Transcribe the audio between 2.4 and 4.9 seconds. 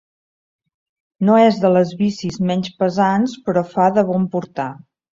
menys pesants, però fa de bon portar.